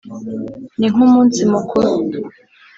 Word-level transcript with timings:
ni 0.77 0.87
nk’umunsi 0.91 1.39
mukuru[ 1.51 1.91